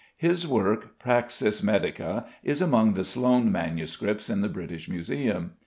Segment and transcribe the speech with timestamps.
[0.17, 5.51] His work "Praxis Medica" is among the Sloane Manuscripts in the British Museum.